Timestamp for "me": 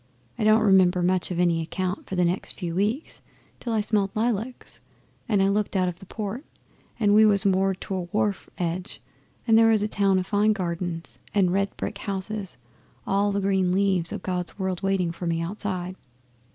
15.27-15.39